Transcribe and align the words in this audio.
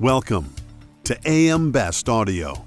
Welcome 0.00 0.54
to 1.02 1.18
AM 1.26 1.72
Best 1.72 2.08
Audio. 2.08 2.64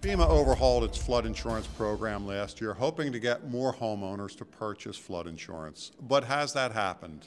FEMA 0.00 0.28
overhauled 0.28 0.84
its 0.84 0.96
flood 0.96 1.26
insurance 1.26 1.66
program 1.66 2.24
last 2.24 2.60
year, 2.60 2.72
hoping 2.72 3.10
to 3.10 3.18
get 3.18 3.50
more 3.50 3.74
homeowners 3.74 4.36
to 4.36 4.44
purchase 4.44 4.96
flood 4.96 5.26
insurance. 5.26 5.90
But 6.02 6.22
has 6.22 6.52
that 6.52 6.70
happened? 6.70 7.26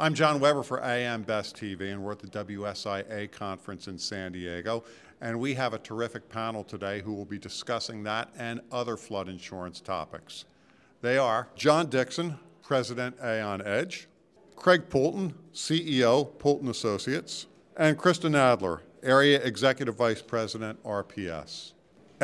I'm 0.00 0.14
John 0.14 0.40
Weber 0.40 0.62
for 0.62 0.82
AM 0.82 1.24
Best 1.24 1.56
TV, 1.56 1.92
and 1.92 2.02
we're 2.02 2.12
at 2.12 2.20
the 2.20 2.26
WSIA 2.26 3.30
conference 3.30 3.86
in 3.86 3.98
San 3.98 4.32
Diego. 4.32 4.82
And 5.20 5.38
we 5.38 5.52
have 5.56 5.74
a 5.74 5.78
terrific 5.78 6.30
panel 6.30 6.64
today 6.64 7.02
who 7.02 7.12
will 7.12 7.26
be 7.26 7.38
discussing 7.38 8.02
that 8.04 8.30
and 8.38 8.62
other 8.72 8.96
flood 8.96 9.28
insurance 9.28 9.78
topics. 9.78 10.46
They 11.02 11.18
are 11.18 11.48
John 11.54 11.90
Dixon, 11.90 12.38
President 12.62 13.16
Aon 13.22 13.60
Edge, 13.60 14.08
Craig 14.56 14.88
Poulton, 14.88 15.34
CEO, 15.52 16.38
Poulton 16.38 16.68
Associates, 16.68 17.46
and 17.76 17.98
Krista 17.98 18.30
Nadler, 18.30 18.80
Area 19.02 19.38
Executive 19.42 19.94
Vice 19.94 20.22
President, 20.22 20.82
RPS. 20.82 21.73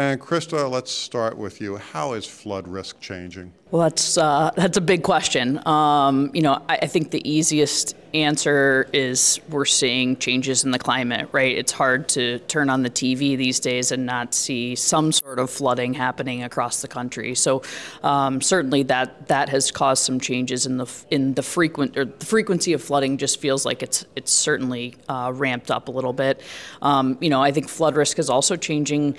And 0.01 0.19
Krista, 0.19 0.71
let's 0.71 0.91
start 0.91 1.37
with 1.37 1.61
you. 1.61 1.77
How 1.77 2.15
is 2.15 2.25
flood 2.25 2.67
risk 2.67 3.01
changing? 3.01 3.53
Well, 3.71 3.83
that's 3.83 4.17
uh, 4.17 4.51
that's 4.57 4.79
a 4.79 4.81
big 4.81 5.03
question. 5.03 5.65
Um, 5.69 6.31
you 6.33 6.41
know, 6.41 6.55
I, 6.71 6.79
I, 6.83 6.87
think 6.87 7.11
the 7.11 7.31
easiest 7.31 7.95
answer 8.15 8.89
is 8.93 9.39
we're 9.49 9.67
seeing 9.67 10.17
changes 10.17 10.65
in 10.65 10.73
the 10.73 10.79
climate. 10.79 11.29
Right? 11.31 11.57
It's 11.57 11.71
hard 11.71 12.09
to 12.11 12.39
turn 12.41 12.69
on 12.71 12.83
the 12.83 12.91
TV 12.91 13.37
these 13.37 13.61
days 13.61 13.93
and 13.93 14.07
not 14.07 14.35
see 14.35 14.75
some 14.75 15.13
sort 15.13 15.39
of 15.39 15.51
flooding 15.51 15.95
happening 15.95 16.43
across 16.43 16.83
the 16.83 16.89
country. 16.89 17.37
So 17.37 17.63
um, 18.03 18.41
certainly 18.41 18.83
that 18.85 19.29
that 19.29 19.51
has 19.51 19.71
caused 19.71 20.03
some 20.03 20.19
changes 20.19 20.67
in 20.67 20.79
the 20.79 20.91
in 21.11 21.35
the 21.35 21.43
frequent 21.43 21.97
or 21.97 22.07
the 22.07 22.27
frequency 22.27 22.73
of 22.73 22.83
flooding. 22.83 23.19
Just 23.19 23.39
feels 23.39 23.65
like 23.67 23.83
it's 23.83 24.07
it's 24.17 24.33
certainly 24.33 24.97
uh, 25.09 25.31
ramped 25.33 25.71
up 25.71 25.87
a 25.89 25.93
little 25.93 26.15
bit. 26.15 26.41
Um, 26.81 27.19
you 27.21 27.29
know, 27.29 27.43
I 27.43 27.53
think 27.53 27.69
flood 27.69 27.95
risk 27.95 28.19
is 28.19 28.31
also 28.31 28.57
changing 28.57 29.17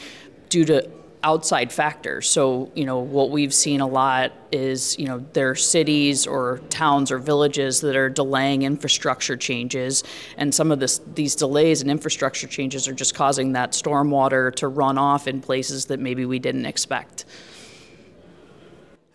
due 0.52 0.66
to 0.66 0.88
outside 1.24 1.72
factors. 1.72 2.30
So, 2.30 2.72
you 2.76 2.84
know, 2.84 3.00
what 3.00 3.30
we've 3.30 3.54
seen 3.54 3.80
a 3.80 3.88
lot 3.88 4.34
is, 4.52 4.98
you 5.00 5.06
know, 5.06 5.24
there 5.34 5.52
are 5.52 5.56
cities 5.56 6.28
or 6.28 6.60
towns 6.70 7.12
or 7.12 7.20
villages 7.20 7.82
that 7.82 7.96
are 7.96 8.10
delaying 8.10 8.64
infrastructure 8.64 9.38
changes, 9.38 10.04
and 10.38 10.54
some 10.54 10.72
of 10.72 10.80
this, 10.80 11.00
these 11.14 11.36
delays 11.36 11.82
in 11.82 11.90
infrastructure 11.90 12.48
changes 12.48 12.88
are 12.88 12.94
just 12.94 13.16
causing 13.16 13.54
that 13.54 13.72
stormwater 13.72 14.54
to 14.56 14.68
run 14.68 14.98
off 14.98 15.28
in 15.28 15.42
places 15.42 15.86
that 15.86 16.00
maybe 16.00 16.26
we 16.26 16.40
didn't 16.40 16.66
expect. 16.66 17.26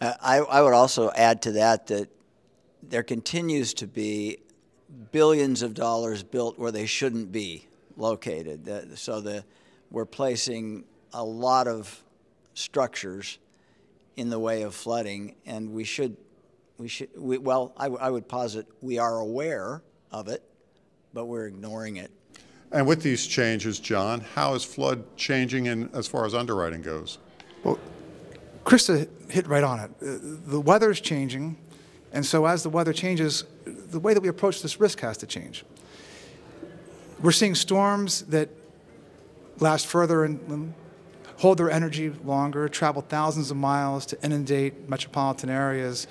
Uh, 0.01 0.15
I, 0.21 0.37
I 0.39 0.63
would 0.63 0.75
also 0.75 1.11
add 1.17 1.43
to 1.43 1.53
that 1.53 1.89
that 1.89 2.09
there 2.83 3.03
continues 3.03 3.75
to 3.75 3.87
be 3.87 4.39
billions 5.11 5.63
of 5.63 5.75
dollars 5.75 6.23
built 6.23 6.59
where 6.59 6.71
they 6.71 6.87
shouldn't 6.87 7.33
be 7.33 7.67
located. 7.97 8.97
So 8.97 9.21
the, 9.21 9.45
we're 9.91 10.07
placing 10.07 10.85
a 11.13 11.25
lot 11.25 11.69
of 11.69 12.03
structures 12.55 13.39
in 14.17 14.31
the 14.31 14.39
way 14.39 14.63
of 14.63 14.75
flooding, 14.75 15.35
and 15.45 15.73
we 15.73 15.85
should, 15.85 16.17
we 16.79 16.89
should, 16.89 17.11
we, 17.17 17.39
well, 17.39 17.73
I, 17.77 17.87
I 17.87 18.11
would 18.11 18.29
posit 18.29 18.67
we 18.81 18.99
are 18.99 19.19
aware 19.19 19.83
of 20.11 20.29
it, 20.29 20.43
but 21.13 21.27
we're 21.27 21.47
ignoring 21.47 21.97
it. 21.97 22.11
And 22.73 22.87
with 22.87 23.03
these 23.03 23.27
changes, 23.27 23.79
John, 23.79 24.21
how 24.21 24.55
is 24.55 24.65
flood 24.65 25.05
changing 25.17 25.67
in 25.67 25.91
as 25.93 26.09
far 26.09 26.25
as 26.27 26.35
underwriting 26.35 26.83
goes? 26.83 27.19
Well, 27.63 27.79
Krista 28.65 29.09
hit 29.31 29.47
right 29.47 29.63
on 29.63 29.81
it. 29.81 29.91
Uh, 30.03 30.19
the 30.51 30.61
weather 30.61 30.91
is 30.91 31.01
changing, 31.01 31.57
and 32.13 32.25
so 32.25 32.47
as 32.47 32.63
the 32.63 32.71
weather 32.71 32.93
changes, 32.93 33.45
the 33.65 34.01
way 34.01 34.15
that 34.15 34.21
we 34.21 34.29
approach 34.29 34.63
this 34.63 34.81
risk 34.81 35.01
has 35.01 35.17
to 35.19 35.27
change. 35.27 35.65
We're 37.21 37.33
seeing 37.33 37.55
storms 37.55 38.23
that 38.23 38.49
last 39.61 39.87
further 39.87 40.25
in, 40.25 40.75
hold 41.39 41.59
their 41.59 41.71
energy 41.71 42.11
longer, 42.25 42.69
travel 42.69 43.03
thousands 43.03 43.51
of 43.51 43.57
miles 43.57 44.07
to 44.07 44.23
inundate 44.23 44.89
metropolitan 44.89 45.51
areas. 45.51 46.07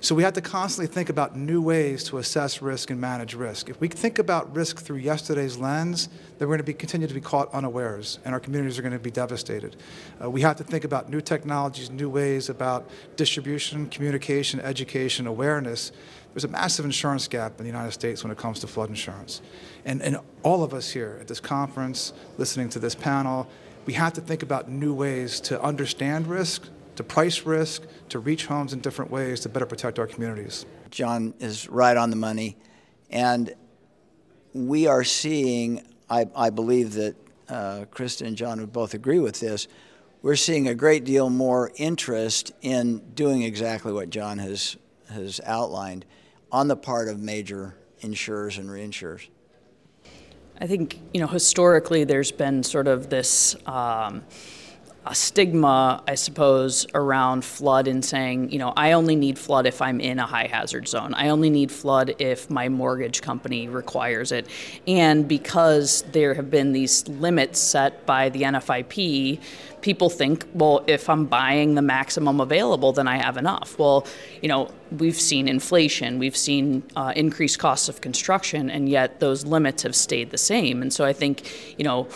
So 0.00 0.14
we 0.14 0.22
have 0.22 0.34
to 0.34 0.42
constantly 0.42 0.92
think 0.92 1.08
about 1.08 1.34
new 1.34 1.62
ways 1.62 2.04
to 2.04 2.18
assess 2.18 2.60
risk 2.60 2.90
and 2.90 3.00
manage 3.00 3.32
risk. 3.32 3.70
If 3.70 3.80
we 3.80 3.88
think 3.88 4.18
about 4.18 4.54
risk 4.54 4.80
through 4.80 4.98
yesterday's 4.98 5.56
lens, 5.56 6.10
then 6.36 6.46
we're 6.46 6.56
going 6.56 6.58
to 6.58 6.64
be, 6.64 6.74
continue 6.74 7.06
to 7.06 7.14
be 7.14 7.22
caught 7.22 7.50
unawares, 7.54 8.18
and 8.22 8.34
our 8.34 8.40
communities 8.40 8.78
are 8.78 8.82
going 8.82 8.92
to 8.92 8.98
be 8.98 9.10
devastated. 9.10 9.76
Uh, 10.22 10.28
we 10.28 10.42
have 10.42 10.56
to 10.56 10.64
think 10.64 10.84
about 10.84 11.08
new 11.08 11.22
technologies, 11.22 11.88
new 11.88 12.10
ways 12.10 12.50
about 12.50 12.90
distribution, 13.16 13.88
communication, 13.88 14.60
education, 14.60 15.26
awareness. 15.26 15.90
There's 16.34 16.44
a 16.44 16.48
massive 16.48 16.84
insurance 16.84 17.26
gap 17.26 17.58
in 17.58 17.64
the 17.64 17.70
United 17.70 17.92
States 17.92 18.22
when 18.22 18.30
it 18.30 18.36
comes 18.36 18.60
to 18.60 18.66
flood 18.66 18.90
insurance. 18.90 19.40
And, 19.86 20.02
and 20.02 20.18
all 20.42 20.62
of 20.62 20.74
us 20.74 20.90
here 20.90 21.16
at 21.18 21.28
this 21.28 21.40
conference, 21.40 22.12
listening 22.36 22.68
to 22.70 22.78
this 22.78 22.94
panel, 22.94 23.48
we 23.86 23.92
have 23.94 24.12
to 24.14 24.20
think 24.20 24.42
about 24.42 24.68
new 24.68 24.94
ways 24.94 25.40
to 25.40 25.60
understand 25.62 26.26
risk, 26.26 26.68
to 26.96 27.04
price 27.04 27.42
risk, 27.42 27.82
to 28.08 28.18
reach 28.18 28.46
homes 28.46 28.72
in 28.72 28.80
different 28.80 29.10
ways 29.10 29.40
to 29.40 29.48
better 29.48 29.66
protect 29.66 29.98
our 29.98 30.06
communities. 30.06 30.64
John 30.90 31.34
is 31.40 31.68
right 31.68 31.96
on 31.96 32.10
the 32.10 32.16
money. 32.16 32.56
And 33.10 33.54
we 34.52 34.86
are 34.86 35.04
seeing, 35.04 35.82
I, 36.08 36.26
I 36.36 36.50
believe 36.50 36.94
that 36.94 37.16
uh, 37.48 37.84
Krista 37.90 38.26
and 38.26 38.36
John 38.36 38.60
would 38.60 38.72
both 38.72 38.94
agree 38.94 39.18
with 39.18 39.40
this, 39.40 39.68
we're 40.22 40.36
seeing 40.36 40.68
a 40.68 40.74
great 40.74 41.04
deal 41.04 41.28
more 41.28 41.70
interest 41.76 42.52
in 42.62 43.00
doing 43.14 43.42
exactly 43.42 43.92
what 43.92 44.08
John 44.08 44.38
has, 44.38 44.78
has 45.10 45.40
outlined 45.44 46.06
on 46.50 46.68
the 46.68 46.76
part 46.76 47.08
of 47.08 47.20
major 47.20 47.76
insurers 48.00 48.56
and 48.56 48.70
reinsurers. 48.70 49.28
I 50.60 50.66
think, 50.66 51.00
you 51.12 51.20
know, 51.20 51.26
historically 51.26 52.04
there's 52.04 52.32
been 52.32 52.62
sort 52.62 52.88
of 52.88 53.10
this. 53.10 53.56
Um, 53.66 54.22
a 55.06 55.14
stigma, 55.14 56.02
I 56.08 56.14
suppose, 56.14 56.86
around 56.94 57.44
flood 57.44 57.88
and 57.88 58.02
saying, 58.02 58.50
you 58.50 58.58
know, 58.58 58.72
I 58.74 58.92
only 58.92 59.16
need 59.16 59.38
flood 59.38 59.66
if 59.66 59.82
I'm 59.82 60.00
in 60.00 60.18
a 60.18 60.24
high 60.24 60.46
hazard 60.46 60.88
zone. 60.88 61.12
I 61.12 61.28
only 61.28 61.50
need 61.50 61.70
flood 61.70 62.14
if 62.18 62.48
my 62.48 62.70
mortgage 62.70 63.20
company 63.20 63.68
requires 63.68 64.32
it. 64.32 64.46
And 64.86 65.28
because 65.28 66.02
there 66.12 66.32
have 66.34 66.50
been 66.50 66.72
these 66.72 67.06
limits 67.06 67.60
set 67.60 68.06
by 68.06 68.30
the 68.30 68.42
NFIP, 68.42 69.40
people 69.84 70.08
think, 70.08 70.46
well, 70.54 70.82
if 70.86 71.10
I'm 71.10 71.26
buying 71.26 71.74
the 71.74 71.82
maximum 71.82 72.40
available, 72.40 72.94
then 72.94 73.06
I 73.06 73.18
have 73.18 73.36
enough. 73.36 73.78
Well, 73.78 74.06
you 74.40 74.48
know, 74.48 74.70
we've 74.90 75.20
seen 75.20 75.46
inflation, 75.46 76.18
we've 76.18 76.36
seen 76.36 76.82
uh, 76.96 77.12
increased 77.14 77.58
costs 77.58 77.90
of 77.90 78.00
construction, 78.00 78.70
and 78.70 78.88
yet 78.88 79.20
those 79.20 79.44
limits 79.44 79.82
have 79.82 79.94
stayed 79.94 80.30
the 80.30 80.38
same. 80.38 80.80
And 80.80 80.90
so 80.90 81.04
I 81.04 81.12
think, 81.12 81.34
you 81.76 81.84
know, 81.84 82.08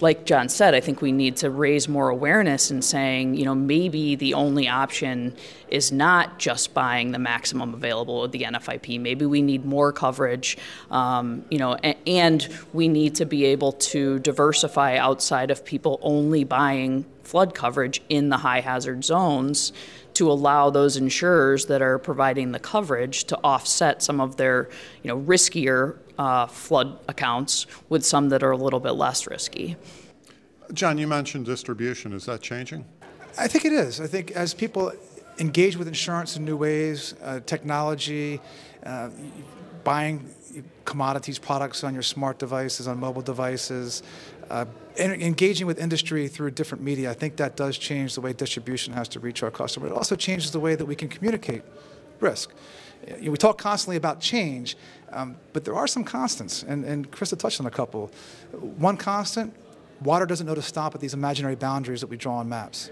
like 0.00 0.26
John 0.26 0.48
said, 0.48 0.74
I 0.74 0.80
think 0.80 1.00
we 1.00 1.12
need 1.12 1.36
to 1.38 1.50
raise 1.50 1.88
more 1.88 2.08
awareness 2.08 2.70
in 2.70 2.82
saying, 2.82 3.34
you 3.34 3.44
know, 3.44 3.54
maybe 3.54 4.14
the 4.14 4.34
only 4.34 4.68
option 4.68 5.34
is 5.68 5.90
not 5.92 6.38
just 6.38 6.74
buying 6.74 7.12
the 7.12 7.18
maximum 7.18 7.74
available 7.74 8.22
with 8.22 8.32
the 8.32 8.42
NFIP. 8.42 9.00
Maybe 9.00 9.24
we 9.24 9.40
need 9.40 9.64
more 9.64 9.92
coverage, 9.92 10.58
um, 10.90 11.44
you 11.50 11.58
know, 11.58 11.74
and 11.74 12.48
we 12.72 12.88
need 12.88 13.14
to 13.16 13.24
be 13.24 13.44
able 13.46 13.72
to 13.72 14.18
diversify 14.18 14.96
outside 14.96 15.50
of 15.50 15.64
people 15.64 15.98
only 16.02 16.44
buying 16.44 17.04
flood 17.22 17.54
coverage 17.54 18.02
in 18.08 18.28
the 18.28 18.38
high 18.38 18.60
hazard 18.60 19.04
zones 19.04 19.72
to 20.14 20.30
allow 20.30 20.70
those 20.70 20.96
insurers 20.96 21.66
that 21.66 21.82
are 21.82 21.98
providing 21.98 22.52
the 22.52 22.58
coverage 22.58 23.24
to 23.24 23.38
offset 23.42 24.02
some 24.02 24.20
of 24.20 24.36
their, 24.36 24.68
you 25.02 25.08
know, 25.08 25.18
riskier 25.20 25.96
uh, 26.18 26.46
flood 26.46 26.98
accounts 27.08 27.66
with 27.88 28.04
some 28.04 28.28
that 28.28 28.42
are 28.42 28.50
a 28.50 28.56
little 28.56 28.80
bit 28.80 28.92
less 28.92 29.26
risky. 29.26 29.76
John, 30.72 30.98
you 30.98 31.06
mentioned 31.06 31.46
distribution. 31.46 32.12
Is 32.12 32.26
that 32.26 32.40
changing? 32.40 32.84
I 33.38 33.48
think 33.48 33.64
it 33.64 33.72
is. 33.72 34.00
I 34.00 34.06
think 34.06 34.30
as 34.32 34.54
people 34.54 34.92
engage 35.38 35.76
with 35.76 35.88
insurance 35.88 36.36
in 36.36 36.44
new 36.44 36.56
ways, 36.56 37.14
uh, 37.22 37.40
technology, 37.40 38.40
uh, 38.86 39.10
buying 39.82 40.28
commodities, 40.84 41.38
products 41.38 41.84
on 41.84 41.94
your 41.94 42.02
smart 42.02 42.38
devices, 42.38 42.86
on 42.86 42.98
mobile 42.98 43.22
devices, 43.22 44.02
uh, 44.50 44.64
engaging 44.98 45.66
with 45.66 45.78
industry 45.78 46.28
through 46.28 46.50
different 46.52 46.82
media, 46.82 47.10
I 47.10 47.14
think 47.14 47.36
that 47.36 47.56
does 47.56 47.76
change 47.76 48.14
the 48.14 48.20
way 48.20 48.32
distribution 48.32 48.92
has 48.94 49.08
to 49.08 49.20
reach 49.20 49.42
our 49.42 49.50
customer. 49.50 49.88
It 49.88 49.92
also 49.92 50.14
changes 50.14 50.52
the 50.52 50.60
way 50.60 50.76
that 50.76 50.84
we 50.84 50.94
can 50.94 51.08
communicate 51.08 51.62
risk. 52.20 52.52
We 53.20 53.36
talk 53.36 53.58
constantly 53.58 53.96
about 53.96 54.20
change, 54.20 54.76
um, 55.12 55.36
but 55.52 55.64
there 55.64 55.74
are 55.74 55.86
some 55.86 56.04
constants, 56.04 56.62
and, 56.62 56.84
and 56.84 57.10
Krista 57.10 57.38
touched 57.38 57.60
on 57.60 57.66
a 57.66 57.70
couple. 57.70 58.10
One 58.52 58.96
constant, 58.96 59.54
water 60.02 60.26
doesn't 60.26 60.46
know 60.46 60.54
to 60.54 60.62
stop 60.62 60.94
at 60.94 61.00
these 61.00 61.14
imaginary 61.14 61.56
boundaries 61.56 62.00
that 62.00 62.08
we 62.08 62.16
draw 62.16 62.36
on 62.36 62.48
maps. 62.48 62.90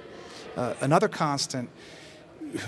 Uh, 0.56 0.74
another 0.80 1.08
constant, 1.08 1.70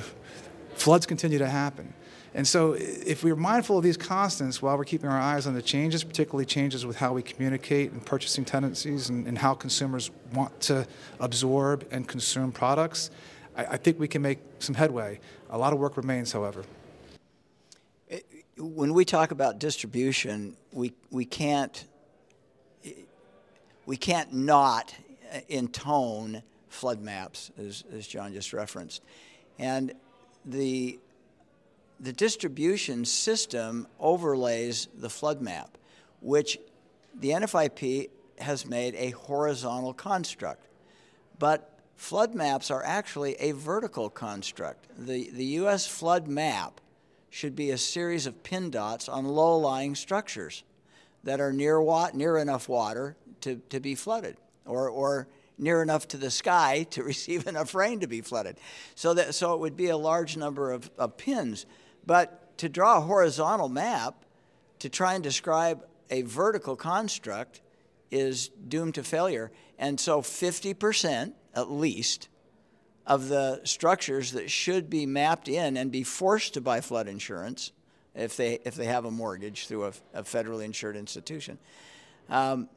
floods 0.75 1.07
continue 1.07 1.39
to 1.39 1.49
happen. 1.49 1.93
And 2.37 2.49
so, 2.49 2.73
if 2.73 3.23
we're 3.23 3.37
mindful 3.37 3.79
of 3.79 3.85
these 3.85 3.97
constants 3.97 4.61
while 4.61 4.77
we're 4.77 4.85
keeping 4.85 5.09
our 5.09 5.21
eyes 5.21 5.47
on 5.47 5.55
the 5.55 5.63
changes, 5.63 6.03
particularly 6.03 6.45
changes 6.45 6.85
with 6.85 6.97
how 6.97 7.13
we 7.13 7.23
communicate 7.23 7.93
and 7.93 8.05
purchasing 8.05 8.45
tendencies 8.45 9.09
and, 9.09 9.29
and 9.29 9.39
how 9.39 9.55
consumers 9.55 10.11
want 10.33 10.61
to 10.63 10.85
absorb 11.21 11.87
and 11.93 12.09
consume 12.09 12.51
products, 12.51 13.11
I, 13.57 13.65
I 13.67 13.77
think 13.77 14.01
we 14.01 14.09
can 14.09 14.21
make 14.21 14.41
some 14.59 14.75
headway. 14.75 15.21
A 15.51 15.59
lot 15.59 15.73
of 15.73 15.79
work 15.79 15.97
remains, 15.97 16.33
however. 16.33 16.65
When 18.65 18.95
we 18.95 19.05
talk 19.05 19.31
about 19.31 19.59
distribution, 19.59 20.57
we, 20.73 20.93
we 21.11 21.25
can't 21.25 21.85
we 23.87 23.97
can't 23.97 24.33
not 24.33 24.95
intone 25.49 26.43
flood 26.69 27.01
maps, 27.01 27.51
as, 27.59 27.85
as 27.93 28.07
John 28.07 28.33
just 28.33 28.53
referenced. 28.53 29.03
And 29.59 29.93
the, 30.45 30.99
the 32.01 32.13
distribution 32.13 33.05
system 33.05 33.87
overlays 34.01 34.89
the 34.95 35.11
flood 35.11 35.41
map, 35.41 35.77
which 36.21 36.59
the 37.15 37.31
NFIP 37.31 38.11
has 38.39 38.67
made 38.67 38.95
a 38.97 39.11
horizontal 39.11 39.95
construct. 39.95 40.67
But 41.39 41.79
flood 41.97 42.35
maps 42.35 42.71
are 42.71 42.83
actually 42.85 43.35
a 43.35 43.53
vertical 43.53 44.11
construct. 44.11 44.87
The, 44.99 45.31
the 45.31 45.45
U.S. 45.45 45.87
flood 45.87 46.27
map 46.27 46.81
should 47.35 47.57
be 47.57 47.73
a 47.73 47.79
series 47.79 48.29
of 48.29 48.45
pin 48.45 48.71
dots 48.71 49.09
on 49.09 49.25
low-lying 49.25 49.97
structures 49.97 50.63
that 51.25 51.41
are 51.41 51.53
near, 51.53 51.83
wa- 51.83 52.11
near 52.15 52.39
enough 52.39 52.69
water 52.69 53.17
to, 53.41 53.57
to 53.71 53.81
be 53.81 53.97
flooded 53.97 54.37
or, 54.65 54.89
or 54.89 55.27
near 55.59 55.83
enough 55.83 56.07
to 56.07 56.17
the 56.17 56.31
sky 56.31 56.87
to 56.91 57.03
receive 57.03 57.49
enough 57.49 57.75
rain 57.75 57.99
to 57.99 58.07
be 58.07 58.21
flooded. 58.21 58.57
So, 58.95 59.15
that, 59.15 59.35
so 59.35 59.53
it 59.53 59.59
would 59.59 59.77
be 59.77 59.89
a 59.89 59.97
large 59.97 60.37
number 60.37 60.71
of, 60.71 60.89
of 60.97 61.17
pins. 61.17 61.67
But 62.07 62.57
to 62.59 62.69
draw 62.69 62.99
a 62.99 63.01
horizontal 63.01 63.69
map 63.69 64.25
to 64.79 64.89
try 64.89 65.15
and 65.15 65.25
describe 65.25 65.85
a 66.11 66.23
vertical 66.23 66.77
construct 66.77 67.63
is 68.13 68.49
doomed 68.69 68.95
to 68.95 69.03
failure. 69.03 69.51
And 69.77 69.99
so 69.99 70.23
50% 70.23 71.33
at 71.53 71.69
least 71.69 72.29
of 73.07 73.29
the 73.29 73.61
structures 73.65 74.33
that 74.33 74.51
should 74.51 74.89
be 74.89 75.07
mapped 75.07 75.49
in 75.49 75.77
and 75.77 75.91
be 75.91 76.03
forced 76.03 76.55
to 76.55 76.61
buy 76.61 76.81
flood 76.81 77.07
insurance 77.07 77.73
if 78.15 78.37
they, 78.37 78.59
if 78.65 78.75
they 78.75 78.87
have 78.87 79.05
a 79.05 79.11
mortgage 79.11 79.67
through 79.67 79.85
a, 79.85 79.93
a 80.15 80.23
federally 80.23 80.65
insured 80.65 80.97
institution 80.97 81.59
um, 82.31 82.69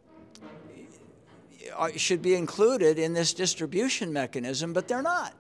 should 1.96 2.22
be 2.22 2.36
included 2.36 3.00
in 3.00 3.14
this 3.14 3.34
distribution 3.34 4.14
mechanism, 4.14 4.74
but 4.74 4.88
they're 4.88 5.02
not. 5.02 5.34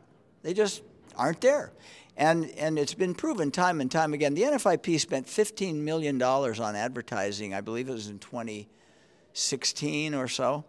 They 0.44 0.54
just 0.54 0.82
aren't 1.16 1.42
there. 1.42 1.72
And, 2.16 2.50
and 2.52 2.80
it's 2.80 2.94
been 2.94 3.14
proven 3.14 3.52
time 3.52 3.80
and 3.80 3.92
time 3.92 4.14
again. 4.14 4.34
The 4.34 4.44
NFIP 4.44 5.00
spent 5.00 5.28
$15 5.28 5.76
million 5.76 6.22
on 6.22 6.76
advertising, 6.76 7.54
I 7.54 7.62
believe 7.62 7.90
it 7.90 7.94
was 7.94 8.08
in 8.08 8.20
2016 8.20 10.14
or 10.16 10.28
so, 10.28 10.66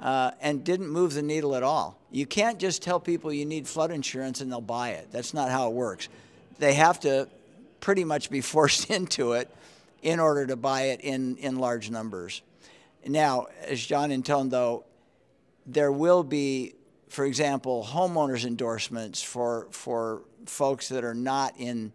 uh, 0.00 0.32
and 0.40 0.64
didn't 0.64 0.88
move 0.88 1.14
the 1.14 1.22
needle 1.22 1.54
at 1.54 1.62
all. 1.62 1.98
You 2.10 2.26
can't 2.26 2.58
just 2.58 2.82
tell 2.82 3.00
people 3.00 3.32
you 3.32 3.46
need 3.46 3.66
flood 3.66 3.90
insurance 3.90 4.40
and 4.40 4.50
they'll 4.50 4.60
buy 4.60 4.90
it. 4.90 5.08
That's 5.12 5.34
not 5.34 5.50
how 5.50 5.68
it 5.68 5.74
works. 5.74 6.08
They 6.58 6.74
have 6.74 7.00
to 7.00 7.28
pretty 7.80 8.04
much 8.04 8.30
be 8.30 8.40
forced 8.52 8.90
into 8.90 9.32
it 9.32 9.50
in 10.02 10.20
order 10.20 10.46
to 10.46 10.56
buy 10.56 10.82
it 10.82 11.00
in, 11.00 11.36
in 11.38 11.58
large 11.58 11.90
numbers. 11.90 12.42
Now, 13.06 13.46
as 13.66 13.84
John 13.84 14.10
intoned, 14.10 14.50
though, 14.50 14.84
there 15.66 15.92
will 15.92 16.22
be, 16.22 16.74
for 17.08 17.24
example, 17.24 17.86
homeowners 17.88 18.44
endorsements 18.44 19.22
for, 19.22 19.68
for 19.70 20.22
folks 20.46 20.88
that 20.88 21.04
are 21.04 21.14
not 21.14 21.54
in 21.58 21.92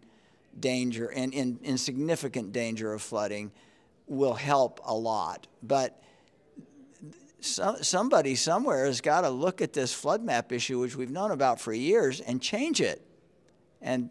danger 0.58 1.06
and 1.06 1.32
in, 1.32 1.58
in 1.62 1.78
significant 1.78 2.52
danger 2.52 2.92
of 2.92 3.02
flooding 3.02 3.52
will 4.06 4.34
help 4.34 4.80
a 4.84 4.94
lot. 4.94 5.46
But 5.62 6.02
so, 7.40 7.76
somebody 7.80 8.34
somewhere 8.34 8.86
has 8.86 9.00
got 9.00 9.22
to 9.22 9.30
look 9.30 9.60
at 9.62 9.72
this 9.72 9.92
flood 9.92 10.22
map 10.22 10.52
issue, 10.52 10.78
which 10.78 10.96
we've 10.96 11.10
known 11.10 11.30
about 11.30 11.60
for 11.60 11.72
years, 11.72 12.20
and 12.20 12.40
change 12.40 12.80
it. 12.80 13.02
And 13.80 14.10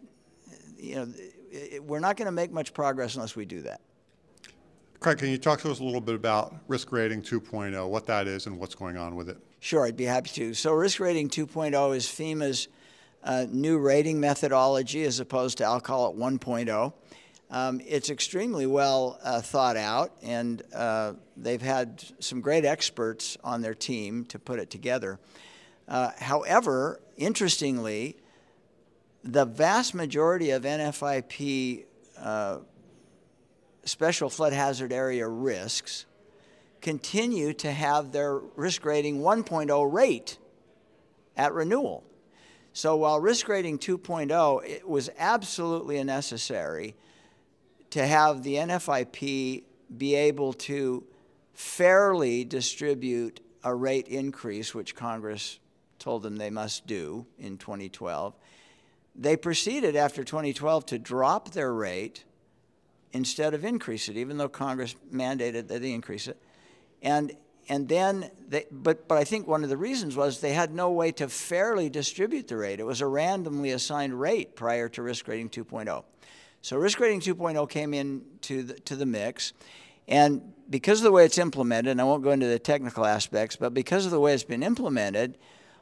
you 0.76 0.96
know, 0.96 1.08
it, 1.50 1.84
we're 1.84 2.00
not 2.00 2.16
going 2.16 2.26
to 2.26 2.32
make 2.32 2.50
much 2.50 2.74
progress 2.74 3.14
unless 3.14 3.36
we 3.36 3.44
do 3.44 3.62
that. 3.62 3.80
Craig, 5.00 5.18
can 5.18 5.28
you 5.28 5.38
talk 5.38 5.60
to 5.60 5.70
us 5.70 5.80
a 5.80 5.84
little 5.84 6.00
bit 6.00 6.14
about 6.14 6.54
Risk 6.68 6.92
Rating 6.92 7.22
2.0, 7.22 7.88
what 7.88 8.06
that 8.06 8.26
is 8.26 8.46
and 8.46 8.58
what's 8.58 8.74
going 8.74 8.98
on 8.98 9.16
with 9.16 9.30
it? 9.30 9.38
Sure, 9.60 9.86
I'd 9.86 9.96
be 9.96 10.04
happy 10.04 10.30
to. 10.30 10.54
So, 10.54 10.72
Risk 10.72 11.00
Rating 11.00 11.28
2.0 11.28 11.96
is 11.96 12.06
FEMA's 12.06 12.68
uh, 13.22 13.46
new 13.50 13.78
rating 13.78 14.20
methodology 14.20 15.04
as 15.04 15.20
opposed 15.20 15.58
to, 15.58 15.64
I'll 15.64 15.80
call 15.80 16.10
it 16.10 16.18
1.0. 16.18 16.92
Um, 17.52 17.80
it's 17.84 18.10
extremely 18.10 18.66
well 18.66 19.18
uh, 19.24 19.40
thought 19.40 19.76
out, 19.76 20.12
and 20.22 20.62
uh, 20.72 21.14
they've 21.36 21.60
had 21.60 22.04
some 22.20 22.40
great 22.40 22.64
experts 22.64 23.36
on 23.42 23.60
their 23.60 23.74
team 23.74 24.24
to 24.26 24.38
put 24.38 24.60
it 24.60 24.70
together. 24.70 25.18
Uh, 25.88 26.12
however, 26.16 27.00
interestingly, 27.16 28.16
the 29.24 29.44
vast 29.44 29.94
majority 29.94 30.50
of 30.50 30.62
NFIP 30.62 31.86
uh, 32.16 32.58
special 33.84 34.30
flood 34.30 34.52
hazard 34.52 34.92
area 34.92 35.26
risks 35.26 36.06
continue 36.80 37.52
to 37.54 37.72
have 37.72 38.12
their 38.12 38.38
risk 38.54 38.84
rating 38.84 39.20
1.0 39.20 39.92
rate 39.92 40.38
at 41.36 41.52
renewal. 41.52 42.04
So 42.72 42.96
while 42.96 43.20
risk 43.20 43.48
rating 43.48 43.78
2.0 43.78 44.64
it 44.64 44.88
was 44.88 45.10
absolutely 45.18 46.02
necessary 46.04 46.94
to 47.90 48.06
have 48.06 48.42
the 48.42 48.54
NFIP 48.54 49.64
be 49.96 50.14
able 50.14 50.52
to 50.52 51.04
fairly 51.52 52.44
distribute 52.44 53.40
a 53.62 53.74
rate 53.74 54.08
increase, 54.08 54.74
which 54.74 54.94
Congress 54.94 55.58
told 55.98 56.22
them 56.22 56.36
they 56.36 56.50
must 56.50 56.86
do 56.86 57.26
in 57.38 57.58
2012, 57.58 58.34
they 59.14 59.36
proceeded 59.36 59.96
after 59.96 60.24
2012 60.24 60.86
to 60.86 60.98
drop 60.98 61.50
their 61.50 61.72
rate 61.72 62.24
instead 63.12 63.54
of 63.54 63.64
increase 63.64 64.08
it, 64.08 64.16
even 64.16 64.38
though 64.38 64.48
Congress 64.48 64.94
mandated 65.12 65.68
that 65.68 65.82
they 65.82 65.92
increase 65.92 66.28
it. 66.28 66.40
And 67.02 67.36
and 67.68 67.88
then 67.88 68.30
they, 68.48 68.66
but 68.70 69.06
but 69.06 69.18
I 69.18 69.24
think 69.24 69.46
one 69.46 69.62
of 69.62 69.68
the 69.68 69.76
reasons 69.76 70.16
was 70.16 70.40
they 70.40 70.54
had 70.54 70.72
no 70.72 70.90
way 70.90 71.12
to 71.12 71.28
fairly 71.28 71.88
distribute 71.88 72.48
the 72.48 72.56
rate. 72.56 72.80
It 72.80 72.86
was 72.86 73.00
a 73.00 73.06
randomly 73.06 73.70
assigned 73.70 74.18
rate 74.18 74.56
prior 74.56 74.88
to 74.90 75.02
risk 75.02 75.28
rating 75.28 75.50
2.0. 75.50 76.02
So 76.62 76.76
risk 76.76 77.00
rating 77.00 77.20
2.0 77.20 77.68
came 77.70 77.94
into 77.94 78.62
the, 78.64 78.74
to 78.80 78.96
the 78.96 79.06
mix, 79.06 79.52
and 80.06 80.42
because 80.68 81.00
of 81.00 81.04
the 81.04 81.12
way 81.12 81.24
it's 81.24 81.38
implemented, 81.38 81.90
and 81.90 82.00
I 82.00 82.04
won't 82.04 82.22
go 82.22 82.30
into 82.30 82.46
the 82.46 82.58
technical 82.58 83.04
aspects, 83.06 83.56
but 83.56 83.72
because 83.72 84.04
of 84.04 84.10
the 84.10 84.20
way 84.20 84.34
it's 84.34 84.44
been 84.44 84.62
implemented, 84.62 85.38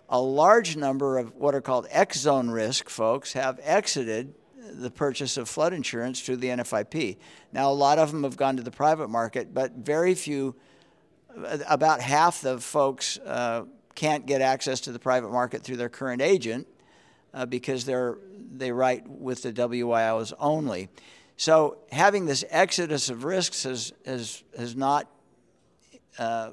a 0.09 0.21
large 0.21 0.77
number 0.77 1.19
of 1.19 1.35
what 1.35 1.55
are 1.55 1.61
called 1.61 1.87
X 1.91 2.21
zone 2.21 2.49
risk 2.49 2.89
folks 2.89 3.33
have 3.33 3.59
exited 3.63 4.35
the 4.57 4.91
purchase 4.91 5.37
of 5.37 5.49
flood 5.49 5.73
insurance 5.73 6.21
through 6.21 6.37
the 6.37 6.49
NFIP. 6.49 7.17
Now, 7.53 7.71
a 7.71 7.73
lot 7.73 7.99
of 7.99 8.13
them 8.13 8.23
have 8.23 8.37
gone 8.37 8.57
to 8.57 8.63
the 8.63 8.71
private 8.71 9.09
market, 9.09 9.53
but 9.53 9.73
very 9.73 10.15
few 10.15 10.55
about 11.69 12.01
half 12.01 12.41
the 12.41 12.59
folks 12.59 13.19
uh, 13.19 13.65
can't 13.95 14.27
get 14.27 14.41
access 14.41 14.81
to 14.81 14.93
the 14.93 14.99
private 14.99 15.31
market 15.31 15.63
through 15.63 15.77
their 15.77 15.89
current 15.89 16.23
agent 16.23 16.67
uh, 17.35 17.47
because 17.47 17.85
they're 17.85 18.19
they 18.51 18.73
write 18.73 19.09
with 19.09 19.43
the 19.43 19.53
WYOs 19.53 20.33
only. 20.39 20.89
So 21.37 21.79
having 21.93 22.27
this 22.27 22.45
exodus 22.51 23.11
of 23.11 23.25
risks 23.25 23.63
has 23.65 23.93
has 24.05 24.43
has 24.57 24.75
not 24.75 25.09
uh, 26.19 26.51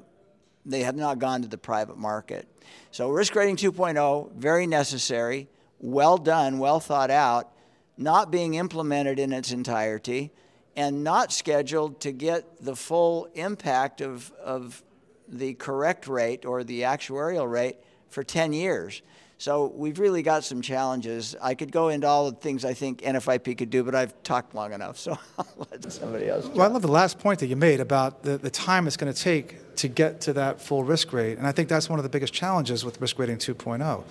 they 0.64 0.82
have 0.82 0.96
not 0.96 1.18
gone 1.18 1.42
to 1.42 1.48
the 1.48 1.58
private 1.58 1.96
market. 1.96 2.48
So 2.90 3.10
risk 3.10 3.34
rating 3.34 3.56
2.0 3.56 4.32
very 4.32 4.66
necessary, 4.66 5.48
well 5.78 6.18
done, 6.18 6.58
well 6.58 6.80
thought 6.80 7.10
out, 7.10 7.52
not 7.96 8.30
being 8.30 8.54
implemented 8.54 9.18
in 9.18 9.32
its 9.32 9.52
entirety 9.52 10.32
and 10.76 11.02
not 11.02 11.32
scheduled 11.32 12.00
to 12.00 12.12
get 12.12 12.62
the 12.62 12.76
full 12.76 13.28
impact 13.34 14.00
of, 14.00 14.30
of 14.42 14.82
the 15.26 15.54
correct 15.54 16.06
rate 16.06 16.44
or 16.44 16.62
the 16.62 16.82
actuarial 16.82 17.50
rate 17.50 17.76
for 18.08 18.22
10 18.22 18.52
years. 18.52 19.02
So 19.38 19.66
we've 19.74 19.98
really 19.98 20.22
got 20.22 20.44
some 20.44 20.62
challenges. 20.62 21.36
I 21.42 21.54
could 21.54 21.70
go 21.70 21.88
into 21.88 22.06
all 22.06 22.30
the 22.30 22.36
things 22.36 22.64
I 22.64 22.72
think 22.72 23.02
NFIP 23.02 23.58
could 23.58 23.68
do, 23.68 23.84
but 23.84 23.94
I've 23.94 24.22
talked 24.22 24.54
long 24.54 24.72
enough, 24.72 24.96
so 24.98 25.18
I'll 25.38 25.68
let 25.70 25.92
somebody 25.92 26.28
else. 26.28 26.46
Well, 26.46 26.62
I 26.62 26.72
love 26.72 26.80
the 26.80 26.88
last 26.88 27.18
point 27.18 27.40
that 27.40 27.48
you 27.48 27.56
made 27.56 27.80
about 27.80 28.22
the, 28.22 28.38
the 28.38 28.48
time 28.48 28.86
it's 28.86 28.96
going 28.96 29.12
to 29.12 29.18
take 29.18 29.76
to 29.76 29.88
get 29.88 30.22
to 30.22 30.32
that 30.32 30.60
full 30.60 30.84
risk 30.84 31.12
rate, 31.12 31.36
and 31.36 31.46
I 31.46 31.52
think 31.52 31.68
that's 31.68 31.90
one 31.90 31.98
of 31.98 32.02
the 32.02 32.08
biggest 32.08 32.32
challenges 32.32 32.82
with 32.82 32.98
risk 33.00 33.18
rating 33.18 33.36
2.0. 33.36 34.04